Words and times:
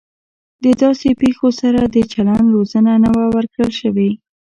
د 0.63 0.65
داسې 0.81 1.09
پیښو 1.21 1.49
سره 1.61 1.81
د 1.85 1.97
چلند 2.13 2.45
روزنه 2.55 2.93
نه 3.03 3.09
وه 3.15 3.25
ورکړل 3.35 3.71
شوې 3.81 4.09